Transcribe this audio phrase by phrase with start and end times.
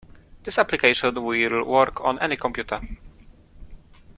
[0.41, 2.81] This application will work on any computer.